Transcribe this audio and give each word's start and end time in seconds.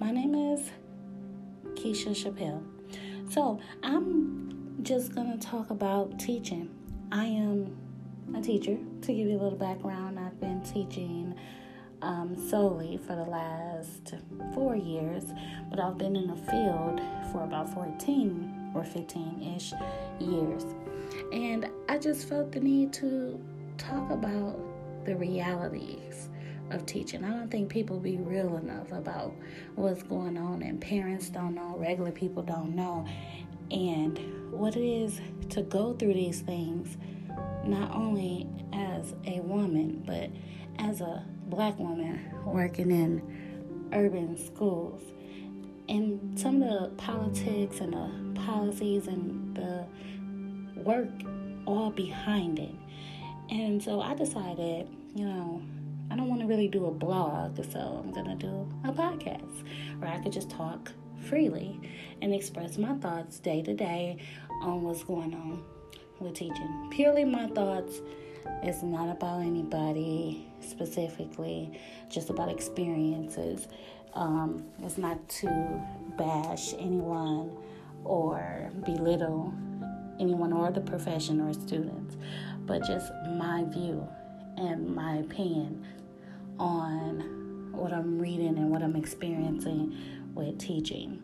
My 0.00 0.10
name 0.10 0.34
is 0.34 0.70
Keisha 1.74 2.10
Chappelle. 2.10 2.62
So, 3.30 3.60
I'm 3.84 4.76
just 4.82 5.14
going 5.14 5.38
to 5.38 5.38
talk 5.38 5.70
about 5.70 6.18
teaching. 6.18 6.68
I 7.12 7.26
am 7.26 7.76
a 8.36 8.40
teacher. 8.40 8.76
To 9.02 9.06
give 9.06 9.28
you 9.28 9.38
a 9.38 9.40
little 9.40 9.56
background, 9.56 10.18
I've 10.18 10.38
been 10.40 10.62
teaching 10.62 11.34
um, 12.02 12.36
solely 12.50 12.98
for 13.06 13.14
the 13.14 13.24
last 13.24 14.14
four 14.52 14.74
years, 14.74 15.24
but 15.70 15.78
I've 15.78 15.96
been 15.96 16.16
in 16.16 16.26
the 16.26 16.36
field 16.36 17.00
for 17.30 17.44
about 17.44 17.72
14 17.72 18.72
or 18.74 18.82
15 18.82 19.54
ish 19.56 19.72
years. 20.18 20.64
And 21.32 21.70
I 21.88 21.98
just 21.98 22.28
felt 22.28 22.50
the 22.50 22.60
need 22.60 22.92
to 22.94 23.40
talk 23.78 24.10
about 24.10 24.58
the 25.04 25.14
realities 25.14 26.30
of 26.70 26.86
teaching. 26.86 27.24
I 27.24 27.30
don't 27.30 27.50
think 27.50 27.68
people 27.68 27.98
be 27.98 28.16
real 28.16 28.56
enough 28.56 28.92
about 28.92 29.34
what's 29.74 30.02
going 30.02 30.36
on, 30.36 30.62
and 30.62 30.80
parents 30.80 31.28
don't 31.28 31.54
know, 31.54 31.76
regular 31.78 32.12
people 32.12 32.42
don't 32.42 32.74
know, 32.74 33.06
and 33.70 34.18
what 34.52 34.76
it 34.76 34.84
is 34.84 35.20
to 35.50 35.62
go 35.62 35.94
through 35.94 36.14
these 36.14 36.40
things, 36.40 36.96
not 37.64 37.94
only 37.94 38.48
as 38.72 39.14
a 39.26 39.40
woman, 39.40 40.02
but 40.06 40.30
as 40.78 41.00
a 41.00 41.24
black 41.46 41.78
woman 41.78 42.20
working 42.44 42.90
in 42.90 43.88
urban 43.92 44.36
schools. 44.36 45.02
And 45.88 46.38
some 46.38 46.62
of 46.62 46.68
the 46.68 46.88
politics 46.96 47.80
and 47.80 47.92
the 47.92 48.40
policies 48.40 49.06
and 49.06 49.54
the 49.54 49.86
work 50.80 51.08
all 51.66 51.90
behind 51.90 52.58
it. 52.58 52.74
And 53.50 53.82
so 53.82 54.00
I 54.00 54.14
decided, 54.14 54.88
you 55.14 55.26
know, 55.26 55.62
I 56.10 56.16
don't 56.16 56.28
want 56.28 56.40
to 56.42 56.46
really 56.46 56.68
do 56.68 56.86
a 56.86 56.90
blog, 56.90 57.56
so 57.70 58.02
I'm 58.04 58.12
going 58.12 58.26
to 58.26 58.46
do 58.46 58.68
a 58.84 58.92
podcast 58.92 59.64
where 59.98 60.10
I 60.10 60.18
could 60.18 60.32
just 60.32 60.50
talk 60.50 60.92
freely 61.28 61.80
and 62.20 62.34
express 62.34 62.78
my 62.78 62.94
thoughts 62.94 63.38
day 63.38 63.62
to 63.62 63.74
day 63.74 64.18
on 64.62 64.82
what's 64.82 65.02
going 65.02 65.34
on 65.34 65.64
with 66.20 66.34
teaching. 66.34 66.88
Purely 66.90 67.24
my 67.24 67.46
thoughts. 67.48 68.00
It's 68.62 68.82
not 68.82 69.08
about 69.08 69.40
anybody 69.40 70.46
specifically, 70.60 71.78
just 72.10 72.30
about 72.30 72.50
experiences. 72.50 73.68
Um, 74.12 74.64
it's 74.82 74.98
not 74.98 75.26
to 75.40 75.82
bash 76.16 76.74
anyone 76.74 77.56
or 78.04 78.70
belittle 78.84 79.52
anyone 80.20 80.52
or 80.52 80.70
the 80.70 80.80
profession 80.80 81.40
or 81.40 81.52
students, 81.52 82.16
but 82.66 82.84
just 82.86 83.10
my 83.30 83.64
view 83.64 84.06
and 84.56 84.94
my 84.94 85.16
opinion 85.16 85.86
on 86.58 87.72
what 87.72 87.92
I'm 87.92 88.18
reading 88.18 88.56
and 88.58 88.70
what 88.70 88.82
I'm 88.82 88.96
experiencing 88.96 89.96
with 90.34 90.58
teaching. 90.58 91.20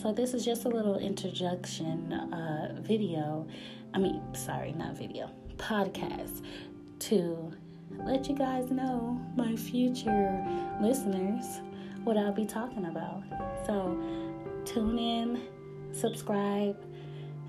So, 0.00 0.12
this 0.12 0.32
is 0.32 0.44
just 0.44 0.64
a 0.64 0.68
little 0.68 0.98
introduction 0.98 2.12
uh, 2.12 2.80
video. 2.80 3.46
I 3.94 3.98
mean, 3.98 4.22
sorry, 4.32 4.72
not 4.72 4.96
video, 4.96 5.30
podcast 5.56 6.44
to 7.00 7.52
let 8.04 8.28
you 8.28 8.36
guys 8.36 8.70
know, 8.70 9.20
my 9.36 9.56
future 9.56 10.44
listeners, 10.80 11.60
what 12.04 12.16
I'll 12.16 12.32
be 12.32 12.46
talking 12.46 12.86
about. 12.86 13.22
So, 13.66 14.00
tune 14.64 14.98
in, 14.98 15.42
subscribe, 15.92 16.76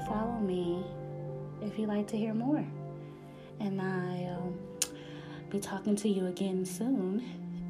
follow 0.08 0.40
me 0.40 0.84
if 1.62 1.78
you'd 1.78 1.90
like 1.90 2.08
to 2.08 2.18
hear 2.18 2.34
more. 2.34 2.66
And 3.60 3.82
I'll 3.82 4.54
be 5.50 5.60
talking 5.60 5.96
to 5.96 6.10
you 6.10 6.28
again 6.28 6.66
soon 6.66 7.24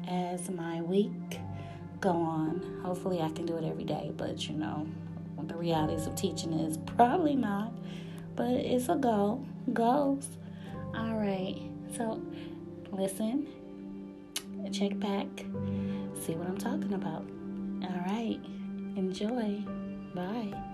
as 0.08 0.50
my 0.50 0.82
week 0.82 1.40
go 2.00 2.10
on. 2.10 2.80
Hopefully, 2.84 3.20
I 3.20 3.30
can 3.30 3.46
do 3.46 3.56
it 3.56 3.64
every 3.64 3.84
day, 3.84 4.12
but 4.16 4.48
you 4.48 4.54
know, 4.54 4.86
the 5.42 5.56
realities 5.56 6.06
of 6.06 6.14
teaching 6.14 6.52
is 6.52 6.78
probably 6.96 7.36
not, 7.36 7.72
but 8.36 8.50
it's 8.50 8.88
a 8.88 8.96
goal. 8.96 9.44
Goals. 9.72 10.28
All 10.94 11.14
right. 11.14 11.56
So, 11.96 12.20
listen, 12.92 13.46
check 14.72 14.98
back, 14.98 15.26
see 16.20 16.34
what 16.34 16.48
I'm 16.48 16.58
talking 16.58 16.94
about. 16.94 17.24
All 17.82 18.00
right. 18.06 18.38
Enjoy. 18.96 19.64
Bye. 20.14 20.69